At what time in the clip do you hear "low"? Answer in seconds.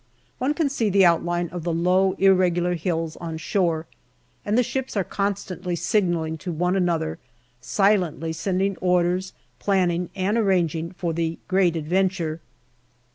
1.71-2.13